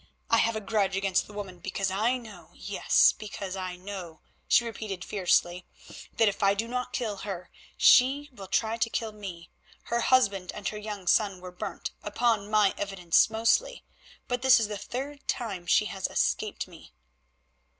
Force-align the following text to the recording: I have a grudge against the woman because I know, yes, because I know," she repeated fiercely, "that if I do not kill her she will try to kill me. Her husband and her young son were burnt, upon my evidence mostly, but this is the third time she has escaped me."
I 0.31 0.37
have 0.37 0.55
a 0.55 0.61
grudge 0.61 0.95
against 0.97 1.27
the 1.27 1.33
woman 1.33 1.59
because 1.59 1.91
I 1.91 2.17
know, 2.17 2.49
yes, 2.55 3.11
because 3.15 3.55
I 3.55 3.75
know," 3.75 4.21
she 4.47 4.65
repeated 4.65 5.05
fiercely, 5.05 5.67
"that 6.13 6.27
if 6.27 6.41
I 6.41 6.55
do 6.55 6.67
not 6.67 6.91
kill 6.91 7.17
her 7.17 7.51
she 7.77 8.27
will 8.33 8.47
try 8.47 8.77
to 8.77 8.89
kill 8.89 9.11
me. 9.11 9.51
Her 9.83 10.01
husband 10.01 10.51
and 10.53 10.67
her 10.69 10.77
young 10.79 11.05
son 11.05 11.39
were 11.39 11.51
burnt, 11.51 11.91
upon 12.01 12.49
my 12.49 12.73
evidence 12.79 13.29
mostly, 13.29 13.83
but 14.27 14.41
this 14.41 14.59
is 14.59 14.69
the 14.69 14.77
third 14.79 15.27
time 15.27 15.67
she 15.67 15.85
has 15.85 16.07
escaped 16.07 16.67
me." 16.67 16.93